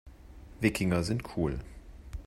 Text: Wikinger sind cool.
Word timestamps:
Wikinger 0.61 1.03
sind 1.03 1.21
cool. 1.37 1.59